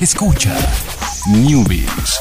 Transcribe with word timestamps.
Escucha 0.00 0.56
Newbies. 1.28 2.18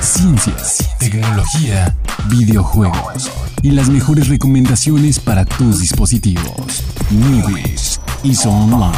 Ciencias, 0.00 0.88
tecnología, 1.00 1.92
videojuegos 2.28 3.32
y 3.64 3.72
las 3.72 3.88
mejores 3.88 4.28
recomendaciones 4.28 5.18
para 5.18 5.44
tus 5.44 5.80
dispositivos. 5.80 6.84
Newbies 7.10 8.00
y 8.22 8.32
Online. 8.46 8.96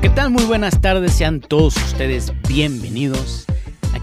¿Qué 0.00 0.10
tal? 0.10 0.30
Muy 0.30 0.44
buenas 0.44 0.80
tardes, 0.80 1.12
sean 1.12 1.40
todos 1.40 1.76
ustedes 1.76 2.32
bienvenidos 2.46 3.46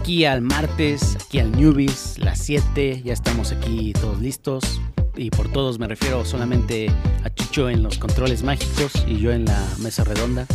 aquí 0.00 0.24
al 0.24 0.40
martes, 0.40 1.16
aquí 1.16 1.40
al 1.40 1.52
Newbies, 1.52 2.18
las 2.18 2.38
7, 2.38 3.02
ya 3.04 3.12
estamos 3.12 3.52
aquí 3.52 3.92
todos 3.92 4.18
listos. 4.20 4.80
Y 5.14 5.28
por 5.30 5.52
todos 5.52 5.78
me 5.78 5.86
refiero 5.88 6.24
solamente 6.24 6.90
a 7.22 7.30
Chucho 7.34 7.68
en 7.68 7.82
los 7.82 7.98
controles 7.98 8.42
mágicos 8.42 8.92
y 9.06 9.18
yo 9.18 9.30
en 9.30 9.44
la 9.44 9.62
mesa 9.78 10.04
redonda. 10.04 10.46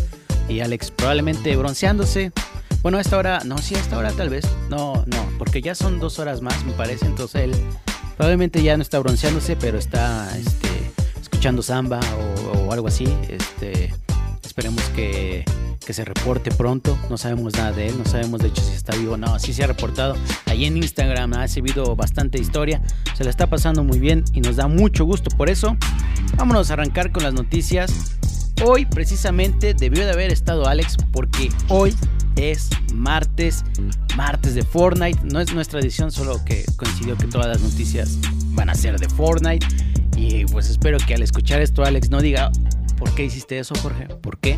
Y 0.50 0.62
Alex 0.62 0.90
probablemente 0.90 1.56
bronceándose. 1.58 2.32
Bueno, 2.82 2.98
a 2.98 3.02
esta 3.02 3.18
hora, 3.18 3.42
no, 3.46 3.58
sí, 3.60 3.76
a 3.76 3.80
esta 3.80 3.98
hora 3.98 4.12
tal 4.14 4.30
vez. 4.30 4.46
No, 4.70 5.04
no, 5.06 5.30
porque 5.38 5.62
ya 5.62 5.76
son 5.76 6.00
dos 6.00 6.18
horas 6.18 6.42
más, 6.42 6.66
me 6.66 6.72
parece. 6.72 7.06
Entonces 7.06 7.44
él 7.44 7.56
probablemente 8.18 8.64
ya 8.64 8.78
no 8.78 8.82
está 8.82 8.98
bronceándose, 8.98 9.56
pero 9.56 9.78
está 9.78 10.28
este, 10.38 10.70
escuchando 11.22 11.62
samba 11.62 12.00
o, 12.54 12.68
o 12.68 12.72
algo 12.72 12.88
así. 12.88 13.06
Este, 13.30 13.94
esperemos 14.44 14.82
que 14.96 15.46
que 15.86 15.94
se 15.94 16.04
reporte 16.04 16.52
pronto. 16.52 16.98
No 17.10 17.18
sabemos 17.18 17.54
nada 17.54 17.72
de 17.72 17.88
él, 17.88 17.98
no 17.98 18.06
sabemos 18.06 18.42
de 18.42 18.48
hecho 18.48 18.62
si 18.62 18.74
está 18.74 18.96
vivo 18.96 19.14
o 19.14 19.18
no. 19.18 19.34
Así 19.34 19.54
se 19.54 19.64
ha 19.64 19.68
reportado. 19.68 20.16
Ahí 20.48 20.66
en 20.66 20.78
Instagram 20.78 21.34
ha 21.34 21.42
recibido 21.42 21.96
bastante 21.96 22.40
historia. 22.40 22.82
Se 23.16 23.24
la 23.24 23.30
está 23.30 23.48
pasando 23.48 23.84
muy 23.84 24.00
bien 24.00 24.24
y 24.34 24.42
nos 24.42 24.56
da 24.56 24.68
mucho 24.68 25.06
gusto. 25.06 25.30
Por 25.36 25.50
eso, 25.50 25.78
vámonos 26.38 26.70
a 26.70 26.74
arrancar 26.74 27.12
con 27.12 27.24
las 27.24 27.34
noticias. 27.34 28.18
Hoy 28.64 28.86
precisamente 28.86 29.74
debió 29.74 30.06
de 30.06 30.12
haber 30.12 30.32
estado 30.32 30.68
Alex 30.68 30.98
porque 31.12 31.50
hoy 31.68 31.94
es 32.36 32.70
martes, 32.94 33.64
martes 34.16 34.56
de 34.56 34.64
Fortnite. 34.64 35.20
No 35.24 35.40
es 35.40 35.54
nuestra 35.54 35.80
edición, 35.80 36.12
solo 36.12 36.44
que 36.44 36.66
coincidió 36.78 37.18
que 37.18 37.28
todas 37.28 37.48
las 37.48 37.62
noticias 37.62 38.18
van 38.52 38.70
a 38.70 38.76
ser 38.76 39.00
de 39.00 39.10
Fortnite. 39.10 39.66
Y 40.18 40.46
pues 40.46 40.70
espero 40.70 40.98
que 41.06 41.14
al 41.14 41.22
escuchar 41.22 41.62
esto 41.62 41.84
Alex 41.84 42.10
no 42.10 42.22
diga, 42.22 42.52
¿por 42.98 43.14
qué 43.14 43.26
hiciste 43.26 43.60
eso 43.60 43.76
Jorge? 43.76 44.08
¿Por 44.08 44.40
qué? 44.40 44.58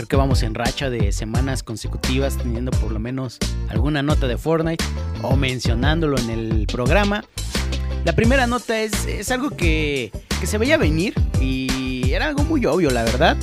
Creo 0.00 0.08
que 0.08 0.16
vamos 0.16 0.42
en 0.42 0.54
racha 0.54 0.88
de 0.88 1.12
semanas 1.12 1.62
consecutivas 1.62 2.38
teniendo 2.38 2.70
por 2.70 2.90
lo 2.90 2.98
menos 2.98 3.36
alguna 3.68 4.02
nota 4.02 4.26
de 4.26 4.38
Fortnite 4.38 4.82
o 5.20 5.36
mencionándolo 5.36 6.18
en 6.18 6.30
el 6.30 6.66
programa. 6.66 7.22
La 8.06 8.14
primera 8.14 8.46
nota 8.46 8.80
es, 8.80 9.04
es 9.04 9.30
algo 9.30 9.50
que, 9.50 10.10
que 10.40 10.46
se 10.46 10.56
veía 10.56 10.78
venir 10.78 11.12
y 11.38 12.12
era 12.12 12.28
algo 12.28 12.44
muy 12.44 12.64
obvio, 12.64 12.88
la 12.88 13.04
verdad. 13.04 13.36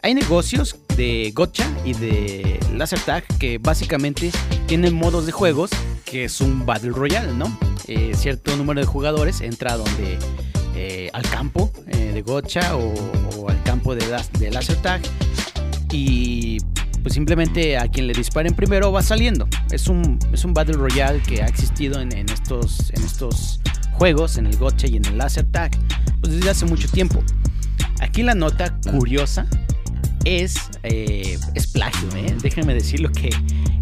Hay 0.00 0.14
negocios 0.14 0.76
de 0.96 1.30
Gotcha 1.34 1.70
y 1.84 1.92
de 1.92 2.58
Laser 2.72 3.00
Tag 3.00 3.24
que 3.38 3.58
básicamente 3.58 4.30
tienen 4.66 4.94
modos 4.94 5.26
de 5.26 5.32
juegos 5.32 5.68
que 6.06 6.24
es 6.24 6.40
un 6.40 6.64
Battle 6.64 6.92
Royale, 6.92 7.34
¿no? 7.34 7.54
Eh, 7.86 8.12
cierto 8.16 8.56
número 8.56 8.80
de 8.80 8.86
jugadores 8.86 9.42
entra 9.42 9.76
donde 9.76 10.18
eh, 10.74 11.10
al 11.12 11.28
campo 11.28 11.70
eh, 11.86 12.12
de 12.14 12.22
Gotcha 12.22 12.78
o, 12.78 12.94
o, 13.36 13.50
al 13.50 13.62
campo 13.62 13.94
de, 13.94 14.06
de 14.38 14.50
Laser 14.50 14.76
Tag 14.76 15.02
y 15.90 16.58
pues 17.02 17.14
simplemente 17.14 17.76
a 17.78 17.86
quien 17.88 18.08
le 18.08 18.12
disparen 18.12 18.54
primero 18.54 18.90
va 18.90 19.02
saliendo. 19.02 19.48
Es 19.70 19.88
un, 19.88 20.18
es 20.32 20.44
un 20.44 20.52
Battle 20.52 20.76
Royale 20.76 21.20
que 21.22 21.42
ha 21.42 21.46
existido 21.46 22.00
en, 22.00 22.16
en, 22.16 22.28
estos, 22.28 22.90
en 22.90 23.04
estos 23.04 23.60
juegos, 23.92 24.38
en 24.38 24.46
el 24.46 24.56
Gotcha 24.56 24.86
y 24.86 24.96
en 24.96 25.04
el 25.06 25.18
Laser 25.18 25.44
Tag, 25.52 25.70
pues 26.20 26.34
desde 26.34 26.50
hace 26.50 26.66
mucho 26.66 26.88
tiempo. 26.88 27.22
Aquí 28.00 28.22
la 28.22 28.34
nota 28.34 28.76
curiosa 28.90 29.46
es, 30.24 30.56
eh, 30.82 31.38
es 31.54 31.66
plagio, 31.68 32.08
¿eh? 32.16 32.36
déjenme 32.42 32.74
decirlo 32.74 33.10
que, 33.12 33.30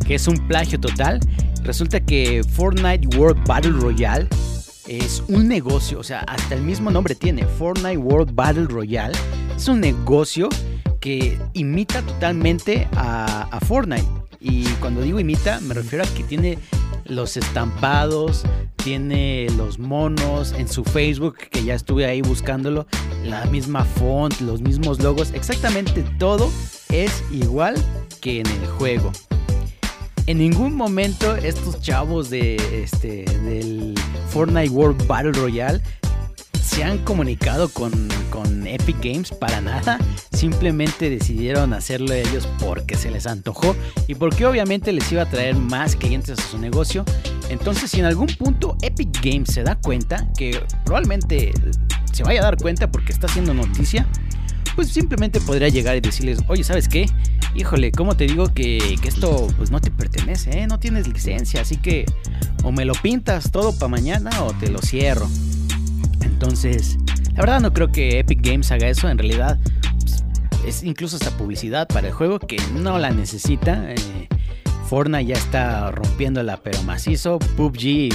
que 0.06 0.14
es 0.14 0.28
un 0.28 0.36
plagio 0.46 0.78
total. 0.78 1.20
Resulta 1.62 2.00
que 2.00 2.44
Fortnite 2.44 3.16
World 3.16 3.42
Battle 3.46 3.72
Royale 3.72 4.28
es 4.86 5.22
un 5.28 5.48
negocio, 5.48 5.98
o 5.98 6.02
sea, 6.02 6.20
hasta 6.20 6.54
el 6.54 6.62
mismo 6.62 6.90
nombre 6.90 7.14
tiene, 7.14 7.46
Fortnite 7.46 7.96
World 7.96 8.34
Battle 8.34 8.66
Royale. 8.66 9.16
Es 9.56 9.66
un 9.66 9.80
negocio 9.80 10.50
que 11.04 11.38
imita 11.52 12.00
totalmente 12.00 12.88
a, 12.96 13.42
a, 13.50 13.60
Fortnite. 13.60 14.08
Y 14.40 14.64
cuando 14.80 15.02
digo 15.02 15.20
imita, 15.20 15.60
me 15.60 15.74
refiero 15.74 16.02
a 16.02 16.06
que 16.06 16.22
tiene 16.22 16.58
los 17.04 17.36
estampados, 17.36 18.44
tiene 18.76 19.48
los 19.58 19.78
monos 19.78 20.54
en 20.54 20.66
su 20.66 20.82
Facebook, 20.82 21.36
que 21.50 21.62
ya 21.62 21.74
estuve 21.74 22.06
ahí 22.06 22.22
buscándolo, 22.22 22.86
la 23.22 23.44
misma 23.44 23.84
font, 23.84 24.40
los 24.40 24.62
mismos 24.62 25.02
logos, 25.02 25.32
exactamente 25.34 26.06
todo 26.18 26.50
es 26.88 27.22
igual 27.30 27.74
que 28.22 28.40
en 28.40 28.46
el 28.46 28.66
juego. 28.66 29.12
En 30.26 30.38
ningún 30.38 30.74
momento 30.74 31.36
estos 31.36 31.82
chavos 31.82 32.30
de 32.30 32.56
este 32.72 33.26
del 33.42 33.94
Fortnite 34.30 34.70
World 34.70 35.06
Battle 35.06 35.32
Royale 35.32 35.82
se 36.64 36.82
han 36.82 36.98
comunicado 36.98 37.68
con, 37.68 38.08
con, 38.30 38.66
Epic 38.66 38.96
Games 39.02 39.30
para 39.30 39.60
nada. 39.60 39.98
Simplemente 40.32 41.10
decidieron 41.10 41.74
hacerlo 41.74 42.12
ellos 42.14 42.48
porque 42.58 42.96
se 42.96 43.10
les 43.10 43.26
antojó 43.26 43.76
y 44.08 44.14
porque 44.14 44.46
obviamente 44.46 44.90
les 44.92 45.10
iba 45.12 45.22
a 45.22 45.26
traer 45.26 45.54
más 45.54 45.94
clientes 45.96 46.38
a 46.38 46.42
su 46.42 46.58
negocio. 46.58 47.04
Entonces, 47.50 47.90
si 47.90 48.00
en 48.00 48.06
algún 48.06 48.28
punto 48.28 48.76
Epic 48.82 49.20
Games 49.22 49.52
se 49.52 49.62
da 49.62 49.76
cuenta, 49.76 50.26
que 50.36 50.58
probablemente 50.84 51.52
se 52.12 52.22
vaya 52.22 52.40
a 52.40 52.44
dar 52.44 52.56
cuenta 52.56 52.90
porque 52.90 53.12
está 53.12 53.26
haciendo 53.26 53.52
noticia, 53.52 54.08
pues 54.74 54.88
simplemente 54.88 55.40
podría 55.40 55.68
llegar 55.68 55.96
y 55.96 56.00
decirles, 56.00 56.38
oye, 56.48 56.64
¿sabes 56.64 56.88
qué? 56.88 57.06
Híjole, 57.54 57.92
¿cómo 57.92 58.16
te 58.16 58.26
digo 58.26 58.52
que, 58.52 58.96
que 59.00 59.08
esto 59.08 59.46
pues 59.56 59.70
no 59.70 59.80
te 59.80 59.90
pertenece? 59.90 60.62
Eh? 60.62 60.66
No 60.66 60.80
tienes 60.80 61.06
licencia, 61.06 61.60
así 61.60 61.76
que 61.76 62.06
o 62.64 62.72
me 62.72 62.84
lo 62.84 62.94
pintas 62.94 63.52
todo 63.52 63.76
para 63.78 63.88
mañana 63.88 64.30
o 64.42 64.52
te 64.54 64.70
lo 64.70 64.80
cierro. 64.80 65.28
Entonces, 66.34 66.98
la 67.34 67.40
verdad 67.40 67.60
no 67.60 67.72
creo 67.72 67.92
que 67.92 68.18
Epic 68.18 68.40
Games 68.42 68.70
haga 68.72 68.88
eso. 68.88 69.08
En 69.08 69.18
realidad, 69.18 69.58
pues, 70.00 70.24
es 70.66 70.82
incluso 70.82 71.16
esta 71.16 71.30
publicidad 71.30 71.86
para 71.86 72.08
el 72.08 72.12
juego 72.12 72.40
que 72.40 72.56
no 72.74 72.98
la 72.98 73.10
necesita. 73.10 73.92
Eh, 73.92 74.28
Fortnite 74.88 75.26
ya 75.26 75.36
está 75.36 75.92
rompiéndola, 75.92 76.56
pero 76.56 76.82
macizo. 76.82 77.38
PUBG, 77.38 78.10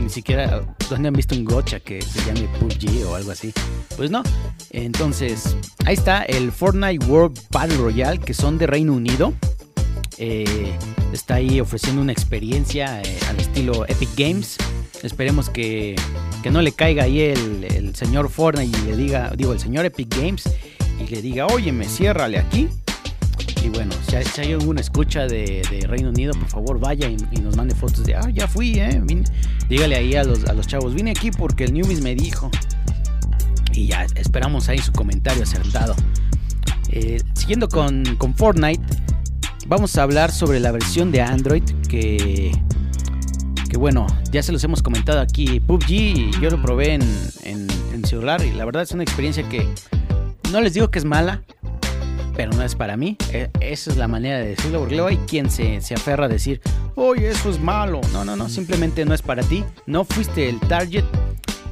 ni 0.00 0.08
siquiera. 0.08 0.62
¿Dónde 0.88 1.08
han 1.08 1.14
visto 1.14 1.34
un 1.34 1.44
gocha 1.44 1.80
que 1.80 2.00
se 2.00 2.24
llame 2.24 2.48
PUBG 2.60 3.04
o 3.08 3.16
algo 3.16 3.32
así? 3.32 3.52
Pues 3.96 4.12
no. 4.12 4.22
Entonces, 4.70 5.56
ahí 5.84 5.94
está 5.94 6.22
el 6.22 6.52
Fortnite 6.52 7.04
World 7.06 7.36
Battle 7.50 7.78
Royale, 7.78 8.20
que 8.20 8.32
son 8.32 8.58
de 8.58 8.68
Reino 8.68 8.92
Unido. 8.92 9.34
Eh, 10.18 10.72
está 11.12 11.34
ahí 11.34 11.60
ofreciendo 11.60 12.00
una 12.00 12.12
experiencia 12.12 13.02
eh, 13.02 13.18
al 13.28 13.40
estilo 13.40 13.84
Epic 13.88 14.10
Games. 14.16 14.56
Esperemos 15.02 15.50
que, 15.50 15.96
que 16.46 16.52
no 16.52 16.62
le 16.62 16.70
caiga 16.70 17.02
ahí 17.02 17.22
el, 17.22 17.92
señor 17.96 18.28
Fortnite 18.28 18.78
y 18.78 18.82
le 18.82 18.96
diga, 18.96 19.32
digo, 19.36 19.52
el 19.52 19.58
señor 19.58 19.84
Epic 19.84 20.16
Games 20.16 20.48
y 21.04 21.08
le 21.08 21.20
diga, 21.20 21.48
oye, 21.48 21.72
me 21.72 21.86
ciérrale 21.86 22.38
aquí. 22.38 22.68
Y 23.64 23.68
bueno, 23.68 23.92
si 24.08 24.40
hay, 24.40 24.52
alguna 24.52 24.80
escucha 24.80 25.26
de, 25.26 25.66
Reino 25.88 26.10
Unido, 26.10 26.34
por 26.34 26.48
favor 26.48 26.78
vaya 26.78 27.08
y, 27.08 27.16
nos 27.40 27.56
mande 27.56 27.74
fotos 27.74 28.04
de, 28.04 28.14
ah, 28.14 28.30
ya 28.32 28.46
fui, 28.46 28.78
eh. 28.78 29.02
Dígale 29.68 29.96
ahí 29.96 30.14
a 30.14 30.22
los, 30.22 30.44
a 30.44 30.52
los 30.52 30.68
chavos, 30.68 30.94
vine 30.94 31.10
aquí 31.10 31.32
porque 31.32 31.64
el 31.64 31.74
Newbies 31.74 32.00
me 32.00 32.14
dijo. 32.14 32.48
Y 33.72 33.88
ya 33.88 34.06
esperamos 34.14 34.68
ahí 34.68 34.78
su 34.78 34.92
comentario 34.92 35.42
acertado. 35.42 35.96
Eh, 36.90 37.20
siguiendo 37.34 37.68
con, 37.68 38.04
con 38.18 38.36
Fortnite, 38.36 38.84
vamos 39.66 39.98
a 39.98 40.04
hablar 40.04 40.30
sobre 40.30 40.60
la 40.60 40.70
versión 40.70 41.10
de 41.10 41.22
Android 41.22 41.64
que 41.88 42.52
que 43.68 43.76
bueno, 43.76 44.06
ya 44.30 44.42
se 44.42 44.52
los 44.52 44.62
hemos 44.64 44.82
comentado 44.82 45.20
aquí. 45.20 45.60
PUBG, 45.60 46.40
yo 46.40 46.50
lo 46.50 46.60
probé 46.60 46.94
en, 46.94 47.02
en, 47.44 47.66
celular 48.04 48.44
y 48.44 48.52
la 48.52 48.64
verdad 48.64 48.82
es 48.82 48.92
una 48.92 49.02
experiencia 49.02 49.48
que 49.48 49.66
no 50.52 50.60
les 50.60 50.74
digo 50.74 50.92
que 50.92 51.00
es 51.00 51.04
mala, 51.04 51.42
pero 52.36 52.52
no 52.52 52.62
es 52.62 52.76
para 52.76 52.96
mí. 52.96 53.16
E 53.32 53.50
esa 53.58 53.90
es 53.90 53.96
la 53.96 54.06
manera 54.06 54.38
de 54.38 54.50
decirlo, 54.50 54.78
porque 54.78 54.94
luego 54.94 55.08
hay 55.08 55.16
quien 55.26 55.50
se, 55.50 55.80
se 55.80 55.94
aferra 55.94 56.26
a 56.26 56.28
decir, 56.28 56.60
oye, 56.94 57.28
eso 57.28 57.50
es 57.50 57.58
malo. 57.58 58.00
No, 58.12 58.24
no, 58.24 58.36
no, 58.36 58.48
simplemente 58.48 59.04
no 59.04 59.12
es 59.12 59.22
para 59.22 59.42
ti. 59.42 59.64
No 59.86 60.04
fuiste 60.04 60.48
el 60.48 60.60
target. 60.60 61.04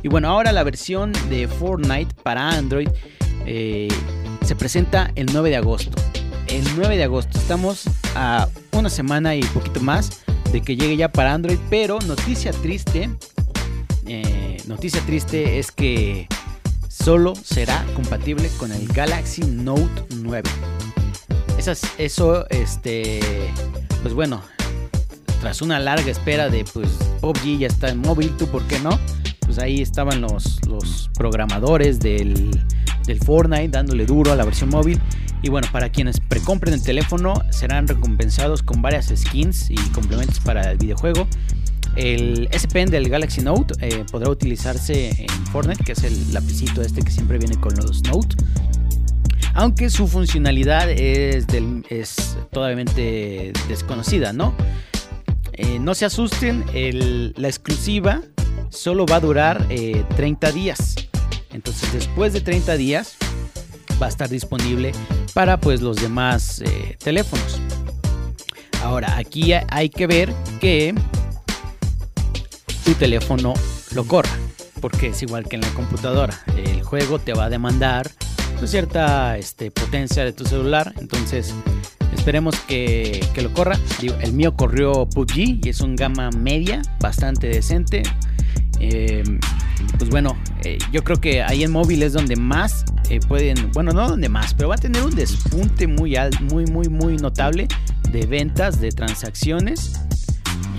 Y 0.03 0.09
bueno, 0.09 0.29
ahora 0.29 0.51
la 0.51 0.65
versión 0.65 1.13
de 1.31 1.47
Fortnite 1.47 2.13
para 2.25 2.51
Android 2.51 2.89
eh, 3.47 3.89
se 4.45 4.57
presenta 4.57 5.13
el 5.15 5.27
9 5.33 5.51
de 5.51 5.57
agosto. 5.57 5.97
El 6.49 6.65
9 6.77 6.97
de 6.97 7.05
agosto. 7.05 7.39
Estamos 7.39 7.85
a 8.17 8.49
una 8.73 8.91
semana 8.91 9.37
y 9.37 9.43
poquito 9.45 9.79
más 9.81 10.24
de 10.55 10.63
que 10.63 10.77
llegue 10.77 10.97
ya 10.97 11.11
para 11.11 11.35
Android, 11.35 11.59
pero 11.69 11.99
noticia 12.07 12.53
triste, 12.53 13.11
eh, 14.07 14.57
noticia 14.69 15.01
triste 15.01 15.59
es 15.59 15.73
que 15.73 16.29
solo 16.87 17.35
será 17.35 17.85
compatible 17.97 18.49
con 18.57 18.71
el 18.71 18.87
Galaxy 18.87 19.43
Note 19.43 20.05
9. 20.15 20.49
Esas, 21.59 21.83
eso, 21.99 22.49
este, 22.51 23.19
pues 24.03 24.15
bueno, 24.15 24.43
tras 25.41 25.61
una 25.61 25.81
larga 25.81 26.13
espera 26.13 26.49
de 26.49 26.65
pues 26.73 26.89
PUBG 27.21 27.59
ya 27.59 27.67
está 27.67 27.89
en 27.89 27.99
móvil, 27.99 28.31
tú 28.37 28.47
por 28.47 28.63
qué 28.69 28.79
no, 28.79 28.97
pues 29.41 29.59
ahí 29.59 29.83
estaban 29.83 30.21
los, 30.21 30.65
los 30.69 31.11
programadores 31.15 31.99
del, 31.99 32.65
del 33.09 33.19
Fortnite 33.19 33.71
dándole 33.71 34.07
duro 34.07 34.31
a 34.31 34.37
la 34.37 34.45
versión 34.45 34.71
móvil. 34.71 35.01
Y 35.45 35.51
bueno, 35.51 35.69
para 35.71 35.91
quienes 35.91 36.21
precompren 36.21 36.73
el 36.73 36.83
teléfono 36.83 37.35
serán 37.51 37.87
recompensados 37.87 38.63
con 38.63 38.81
varias 38.81 39.13
skins 39.15 39.69
y 39.69 39.75
complementos 39.91 40.41
para 40.41 40.71
el 40.71 40.79
videojuego. 40.79 41.29
El 41.97 42.49
S 42.51 42.67
Pen 42.67 42.89
del 42.89 43.11
Galaxy 43.11 43.43
Note 43.43 43.75
eh, 43.83 44.07
podrá 44.11 44.31
utilizarse 44.31 45.11
en 45.11 45.47
Fortnite, 45.49 45.85
que 45.85 45.93
es 45.93 46.03
el 46.03 46.33
lapicito 46.33 46.81
este 46.81 47.03
que 47.03 47.11
siempre 47.11 47.37
viene 47.37 47.61
con 47.61 47.75
los 47.75 48.03
Note. 48.05 48.37
Aunque 49.53 49.91
su 49.91 50.09
funcionalidad 50.09 50.91
es, 50.91 51.47
es 51.91 52.39
totalmente 52.51 53.53
desconocida, 53.69 54.33
¿no? 54.33 54.55
Eh, 55.53 55.79
no 55.79 55.95
se 55.95 56.07
asusten, 56.07 56.65
la 57.37 57.49
exclusiva 57.49 58.23
solo 58.71 59.05
va 59.05 59.17
a 59.17 59.21
durar 59.21 59.69
30 60.17 60.49
eh, 60.49 60.53
días. 60.55 60.95
Entonces 61.53 61.93
después 61.93 62.33
de 62.33 62.41
30 62.41 62.79
días 62.79 63.19
va 64.01 64.07
a 64.07 64.09
estar 64.09 64.29
disponible 64.29 64.93
para 65.33 65.61
pues 65.61 65.81
los 65.81 65.97
demás 65.97 66.61
eh, 66.61 66.97
teléfonos. 67.03 67.61
Ahora 68.83 69.17
aquí 69.17 69.53
hay 69.53 69.89
que 69.89 70.07
ver 70.07 70.33
que 70.61 70.95
tu 72.85 72.93
teléfono 72.95 73.55
lo 73.95 74.05
corra, 74.05 74.37
porque 74.81 75.09
es 75.09 75.23
igual 75.23 75.49
que 75.49 75.57
en 75.57 75.63
la 75.63 75.69
computadora. 75.69 76.39
El 76.57 76.83
juego 76.83 77.19
te 77.19 77.33
va 77.33 77.47
a 77.47 77.51
demandar 77.51 78.11
pues, 78.59 78.71
cierta 78.71 79.39
este, 79.39 79.71
potencia 79.71 80.25
de 80.25 80.33
tu 80.33 80.45
celular, 80.45 80.93
entonces 80.99 81.55
esperemos 82.15 82.55
que, 82.61 83.27
lo 83.43 83.53
corra. 83.53 83.79
el 84.21 84.33
mío 84.33 84.55
corrió 84.55 85.07
PUBG 85.07 85.65
y 85.65 85.69
es 85.69 85.81
un 85.81 85.97
gama 85.97 86.31
media, 86.31 86.83
bastante 87.01 87.49
decente. 87.49 88.03
Em, 88.81 89.41
pues 89.99 90.11
bueno, 90.11 90.37
eh, 90.65 90.79
yo 90.93 91.03
creo 91.05 91.21
que 91.21 91.43
ahí 91.43 91.63
en 91.63 91.71
móvil 91.71 92.03
es 92.03 92.13
donde 92.13 92.37
más 92.37 92.85
eh, 93.11 93.21
pueden, 93.27 93.71
bueno, 93.73 93.93
no 93.93 94.09
donde 94.09 94.29
más, 94.29 94.55
pero 94.55 94.69
va 94.69 94.77
a 94.77 94.79
tener 94.79 95.03
un 95.03 95.15
despunte 95.15 95.87
muy 95.87 96.17
alto, 96.17 96.39
muy, 96.45 96.67
muy, 96.67 96.89
muy 96.89 97.17
notable 97.17 97.69
de 98.11 98.27
ventas, 98.27 98.81
de 98.81 98.91
transacciones. 98.91 100.01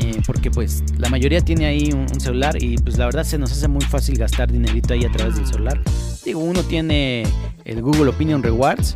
Eh, 0.02 0.22
porque 0.26 0.52
pues 0.52 0.84
la 0.98 1.10
mayoría 1.10 1.40
tiene 1.40 1.66
ahí 1.66 1.92
un, 1.94 2.20
celular 2.20 2.62
y 2.62 2.78
pues 2.78 2.98
la 2.98 3.06
verdad 3.06 3.24
se 3.24 3.38
nos 3.38 3.52
hace 3.52 3.68
muy 3.68 3.84
fácil 3.84 4.18
gastar 4.18 4.52
dinerito 4.52 4.94
ahí 4.94 5.06
a 5.06 5.12
través 5.12 5.36
del 5.36 5.48
celular. 5.48 5.80
Digo, 6.24 6.40
uno 6.40 6.64
tiene 6.64 7.24
el 7.64 7.82
Google 7.82 8.10
Opinion 8.10 8.44
Rewards, 8.44 8.94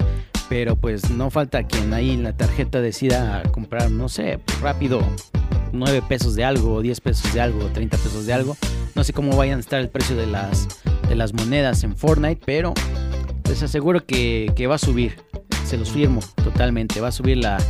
pero 0.50 0.76
pues 0.76 1.10
no 1.10 1.30
falta 1.30 1.64
quien 1.64 1.94
ahí 1.94 2.12
en 2.12 2.24
la 2.24 2.36
tarjeta 2.36 2.82
decida 2.82 3.44
comprar, 3.52 3.92
no 3.92 4.10
sé, 4.10 4.40
rápido 4.62 5.02
9 5.72 6.04
pesos 6.08 6.36
de 6.36 6.44
algo, 6.44 6.82
10 6.82 7.02
pesos 7.02 7.34
de 7.34 7.42
algo, 7.42 7.66
30 7.68 7.98
pesos 7.98 8.26
de 8.26 8.34
algo. 8.34 8.58
No 9.00 9.06
sé 9.06 9.14
cómo 9.14 9.38
vayan 9.38 9.60
a 9.60 9.62
estar 9.62 9.80
el 9.80 9.88
precio 9.88 10.18
de 10.18 10.28
las, 10.28 10.68
de 11.08 11.16
las 11.16 11.32
monedas 11.32 11.86
en 11.86 11.96
Fortnite, 11.96 12.42
pero 12.46 12.74
les 13.48 13.64
aseguro 13.64 14.06
que, 14.06 14.68
va 14.70 14.76
a 14.76 14.78
subir. 14.78 15.16
Se 15.66 15.78
los 15.78 15.92
firmo 15.92 16.20
totalmente. 16.44 17.00
Va 17.00 17.08
a 17.08 17.12
subir 17.14 17.38
las 17.38 17.64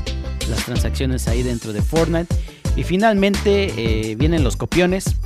transacciones 0.66 1.28
ahí 1.28 1.44
dentro 1.44 1.72
de 1.72 1.84
Fortnite. 1.84 2.36
Y 2.76 2.82
finalmente 2.82 3.74
eh, 3.78 4.16
vienen 4.16 4.44
los 4.44 4.58
copiones. 4.58 5.18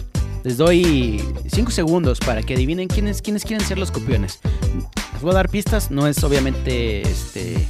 Les 0.44 0.58
doy 0.58 1.24
5 1.48 1.72
segundos 1.72 2.20
para 2.20 2.44
que 2.44 2.56
adivinen 2.56 2.90
quiénes, 2.90 3.22
quiénes 3.22 3.46
quieren 3.46 3.66
ser 3.66 3.78
los 3.78 3.90
copiones. 3.90 4.42
Les 5.14 5.22
voy 5.22 5.32
a 5.32 5.36
dar 5.36 5.48
pistas. 5.48 5.90
No 5.90 6.06
es 6.06 6.22
obviamente 6.22 7.04
este 7.04 7.66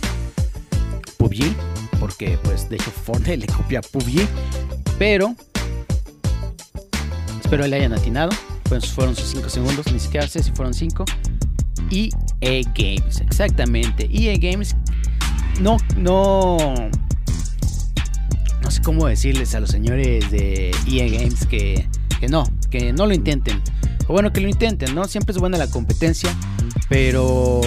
PUBG. 1.18 1.54
Porque 2.00 2.40
pues 2.42 2.68
de 2.68 2.78
hecho 2.78 2.90
Fortnite 2.90 3.38
le 3.46 3.46
copia 3.46 3.82
PUBG. 3.82 4.28
Pero 4.98 5.36
espero 7.54 7.68
le 7.68 7.76
hayan 7.76 7.94
atinado. 7.94 8.32
Pues 8.64 8.92
fueron 8.92 9.16
sus 9.16 9.28
5 9.28 9.48
segundos. 9.48 9.92
Ni 9.94 10.00
siquiera 10.00 10.28
sé 10.28 10.42
si 10.42 10.52
fueron 10.52 10.74
5. 10.74 11.06
EA 11.92 12.62
Games, 12.74 13.22
exactamente. 13.22 14.10
EA 14.12 14.38
Games 14.40 14.76
no, 15.62 15.78
no, 15.96 16.58
no 18.64 18.72
sé 18.72 18.82
cómo 18.82 19.06
decirles 19.06 19.54
a 19.54 19.60
los 19.60 19.70
señores 19.70 20.32
de 20.32 20.72
EA 20.88 21.08
Games 21.08 21.46
que, 21.46 21.88
que 22.20 22.28
no, 22.28 22.44
que 22.72 22.92
no 22.92 23.06
lo 23.06 23.14
intenten. 23.14 23.62
O 24.08 24.14
bueno, 24.14 24.34
que 24.34 24.42
lo 24.42 24.50
intenten, 24.50 24.96
¿no? 24.96 25.06
Siempre 25.06 25.34
es 25.34 25.38
buena 25.38 25.60
la 25.60 25.70
competencia, 25.70 26.36
pero 26.90 27.62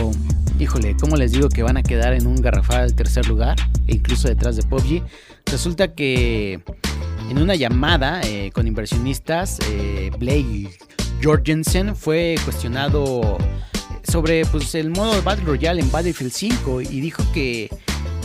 híjole, 0.58 0.96
¿cómo 1.00 1.14
les 1.14 1.30
digo 1.30 1.48
que 1.48 1.62
van 1.62 1.76
a 1.76 1.84
quedar 1.84 2.12
en 2.12 2.26
un 2.26 2.34
garrafal 2.42 2.92
tercer 2.96 3.28
lugar? 3.28 3.56
E 3.86 3.94
incluso 3.94 4.26
detrás 4.26 4.56
de 4.56 4.64
PUBG. 4.64 5.04
Resulta 5.44 5.94
que 5.94 6.60
en 7.30 7.38
una 7.38 7.54
llamada 7.54 8.20
eh, 8.22 8.50
con 8.52 8.66
inversionistas, 8.66 9.58
eh, 9.70 10.10
Blake 10.18 10.70
Jorgensen 11.22 11.96
fue 11.96 12.36
cuestionado 12.44 13.38
sobre 14.04 14.44
pues, 14.46 14.74
el 14.74 14.90
modo 14.90 15.20
Battle 15.22 15.44
Royale 15.44 15.80
en 15.80 15.90
Battlefield 15.90 16.32
5 16.32 16.82
y 16.82 17.00
dijo 17.00 17.24
que, 17.32 17.68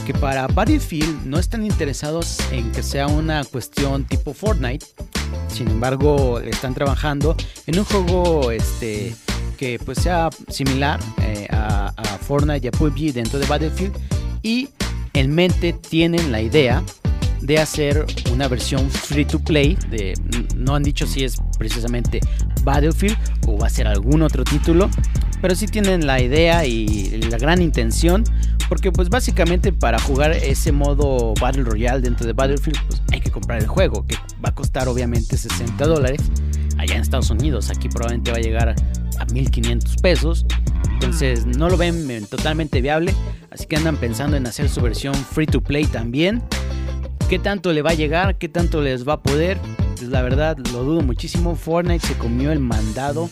que 0.06 0.14
para 0.14 0.48
Battlefield 0.48 1.26
no 1.26 1.40
están 1.40 1.66
interesados 1.66 2.38
en 2.52 2.72
que 2.72 2.84
sea 2.84 3.08
una 3.08 3.44
cuestión 3.44 4.06
tipo 4.06 4.34
Fortnite. 4.34 4.86
Sin 5.48 5.68
embargo, 5.70 6.40
están 6.40 6.74
trabajando 6.74 7.36
en 7.66 7.80
un 7.80 7.86
juego 7.86 8.52
este, 8.52 9.16
que 9.58 9.80
pues, 9.84 10.00
sea 10.00 10.30
similar 10.50 11.00
eh, 11.24 11.48
a, 11.50 11.94
a 11.96 12.04
Fortnite 12.20 12.66
y 12.66 12.68
a 12.68 12.72
PUBG 12.72 13.14
dentro 13.14 13.40
de 13.40 13.48
Battlefield. 13.48 13.98
Y 14.44 14.70
en 15.14 15.34
mente 15.34 15.74
tienen 15.74 16.32
la 16.32 16.42
idea 16.42 16.84
de 17.42 17.60
hacer 17.60 18.06
una 18.32 18.48
versión 18.48 18.90
free 18.90 19.26
to 19.26 19.40
play. 19.40 19.78
De, 19.90 20.14
no 20.56 20.76
han 20.76 20.84
dicho 20.84 21.06
si 21.06 21.24
es 21.24 21.38
precisamente 21.58 22.20
Battlefield 22.64 23.18
o 23.48 23.58
va 23.58 23.68
a 23.68 23.70
ser 23.70 23.88
algún 23.88 24.22
otro 24.22 24.44
título, 24.44 24.90
pero 25.42 25.56
sí 25.56 25.66
tienen 25.68 26.06
la 26.06 26.22
idea 26.22 26.66
y 26.66 27.22
la 27.30 27.38
gran 27.38 27.62
intención. 27.62 28.24
Porque 28.70 28.90
pues 28.90 29.10
básicamente 29.10 29.74
para 29.74 30.00
jugar 30.00 30.32
ese 30.32 30.72
modo 30.72 31.34
Battle 31.42 31.64
Royale 31.64 32.00
dentro 32.00 32.26
de 32.26 32.32
Battlefield 32.32 32.80
pues 32.88 33.02
hay 33.12 33.20
que 33.20 33.30
comprar 33.30 33.60
el 33.60 33.68
juego, 33.68 34.06
que 34.08 34.16
va 34.44 34.50
a 34.50 34.56
costar 34.56 34.88
obviamente 34.88 35.36
60 35.36 35.86
dólares. 35.86 36.22
Allá 36.78 36.96
en 36.96 37.02
Estados 37.02 37.30
Unidos, 37.30 37.70
aquí 37.70 37.90
probablemente 37.90 38.32
va 38.32 38.38
a 38.38 38.42
llegar 38.42 38.76
a 39.20 39.26
1500 39.26 39.98
pesos. 39.98 40.46
Entonces 40.94 41.46
no 41.46 41.70
lo 41.70 41.76
ven 41.78 42.26
totalmente 42.28 42.80
viable. 42.80 43.14
Así 43.52 43.66
que 43.66 43.76
andan 43.76 43.98
pensando 43.98 44.38
en 44.38 44.48
hacer 44.48 44.70
su 44.70 44.82
versión 44.82 45.14
free 45.14 45.48
to 45.48 45.62
play 45.62 45.86
también. 45.86 46.42
¿Qué 47.32 47.40
tanto 47.40 47.72
le 47.72 47.82
va 47.82 47.92
a 47.92 47.94
llegar? 47.94 48.38
¿Qué 48.38 48.50
tanto 48.50 48.82
les 48.82 49.08
va 49.08 49.14
a 49.14 49.24
poder? 49.24 49.58
Pues 49.96 50.10
la 50.10 50.22
verdad 50.22 50.58
lo 50.74 50.84
dudo 50.84 51.00
muchísimo. 51.00 51.56
Fortnite 51.56 52.06
se 52.06 52.18
comió 52.18 52.52
el 52.52 52.60
mandado, 52.60 53.30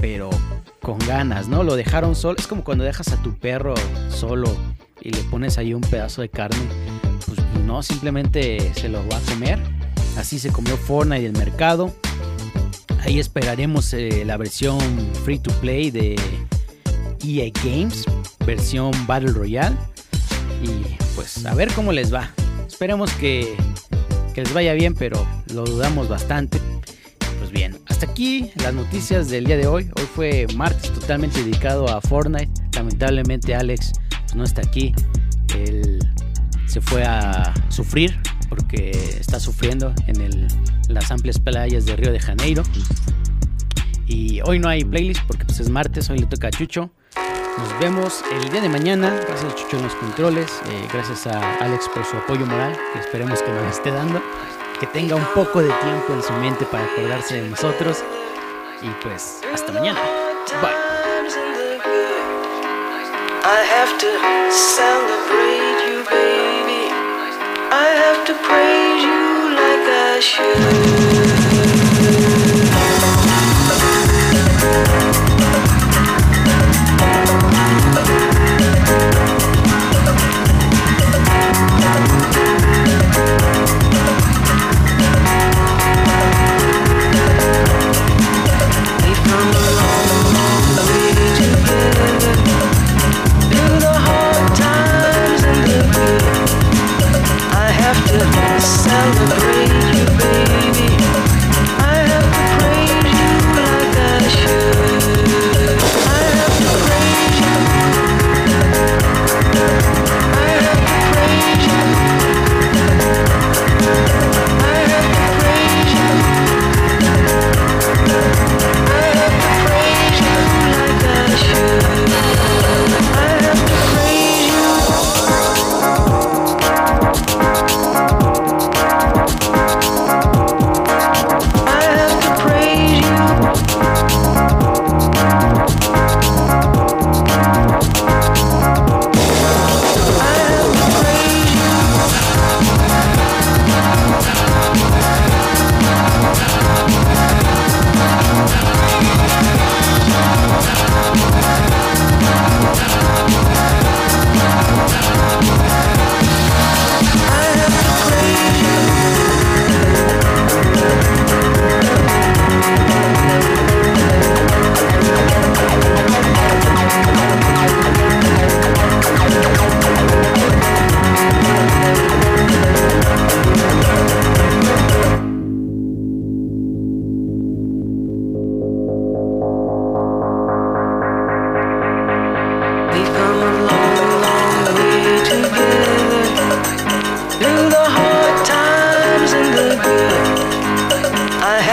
pero 0.00 0.30
con 0.80 0.98
ganas, 1.00 1.48
¿no? 1.48 1.62
Lo 1.62 1.76
dejaron 1.76 2.14
solo. 2.16 2.38
Es 2.38 2.46
como 2.46 2.64
cuando 2.64 2.82
dejas 2.82 3.08
a 3.08 3.20
tu 3.20 3.34
perro 3.34 3.74
solo 4.08 4.56
y 5.02 5.10
le 5.10 5.18
pones 5.24 5.58
ahí 5.58 5.74
un 5.74 5.82
pedazo 5.82 6.22
de 6.22 6.30
carne. 6.30 6.66
Pues 7.26 7.38
no, 7.66 7.82
simplemente 7.82 8.72
se 8.72 8.88
lo 8.88 9.06
va 9.06 9.18
a 9.18 9.20
comer. 9.20 9.58
Así 10.16 10.38
se 10.38 10.50
comió 10.50 10.78
Fortnite 10.78 11.26
el 11.26 11.32
mercado. 11.34 11.94
Ahí 13.00 13.20
esperaremos 13.20 13.92
eh, 13.92 14.24
la 14.24 14.38
versión 14.38 14.80
free 15.26 15.38
to 15.38 15.52
play 15.60 15.90
de 15.90 16.16
EA 17.22 17.52
Games, 17.62 18.06
versión 18.46 18.92
Battle 19.06 19.32
Royale. 19.32 19.76
Y 20.62 20.96
pues 21.14 21.44
a 21.44 21.54
ver 21.54 21.70
cómo 21.74 21.92
les 21.92 22.14
va. 22.14 22.30
Esperemos 22.72 23.12
que, 23.12 23.54
les 24.34 24.54
vaya 24.54 24.72
bien, 24.72 24.94
pero 24.94 25.24
lo 25.52 25.62
dudamos 25.62 26.08
bastante. 26.08 26.58
Pues 27.38 27.52
bien, 27.52 27.78
hasta 27.86 28.06
aquí 28.06 28.50
las 28.56 28.72
noticias 28.72 29.28
del 29.28 29.44
día 29.44 29.58
de 29.58 29.66
hoy. 29.66 29.90
Hoy 29.94 30.06
fue 30.14 30.46
martes 30.56 30.90
totalmente 30.90 31.44
dedicado 31.44 31.86
a 31.86 32.00
Fortnite. 32.00 32.50
Lamentablemente 32.74 33.54
Alex 33.54 33.92
no 34.34 34.42
está 34.42 34.62
aquí. 34.62 34.94
Él 35.54 35.98
se 36.66 36.80
fue 36.80 37.04
a 37.04 37.52
sufrir 37.68 38.18
porque 38.48 38.90
está 39.20 39.38
sufriendo 39.38 39.94
en 40.06 40.48
las 40.88 41.10
amplias 41.10 41.38
playas 41.38 41.84
de 41.84 41.94
Río 41.94 42.10
de 42.10 42.20
Janeiro. 42.20 42.62
Y 44.06 44.40
hoy 44.40 44.58
no 44.58 44.68
hay 44.68 44.82
playlist 44.82 45.20
porque 45.26 45.44
pues 45.44 45.60
es 45.60 45.68
martes, 45.68 46.08
hoy 46.08 46.18
le 46.18 46.26
toca 46.26 46.48
a 46.48 46.50
Chucho. 46.50 46.90
Nos 47.58 47.78
vemos 47.78 48.24
el 48.32 48.48
día 48.50 48.60
de 48.62 48.68
mañana. 48.68 49.20
Gracias 49.26 49.52
a 49.52 49.54
Chucho 49.54 49.76
en 49.76 49.82
los 49.84 49.94
controles. 49.96 50.50
Eh, 50.66 50.88
gracias 50.92 51.26
a 51.26 51.56
Alex 51.58 51.88
por 51.88 52.04
su 52.04 52.16
apoyo 52.16 52.46
moral, 52.46 52.78
que 52.92 53.00
esperemos 53.00 53.42
que 53.42 53.50
nos 53.50 53.76
esté 53.76 53.90
dando. 53.90 54.22
Que 54.80 54.86
tenga 54.86 55.16
un 55.16 55.26
poco 55.34 55.60
de 55.60 55.70
tiempo 55.70 56.14
en 56.14 56.22
su 56.22 56.32
mente 56.34 56.64
para 56.64 56.84
acordarse 56.84 57.42
de 57.42 57.48
nosotros. 57.50 58.02
Y 58.80 58.88
pues, 59.02 59.40
hasta 59.52 59.70
mañana. 59.72 60.00
Bye. 60.60 60.72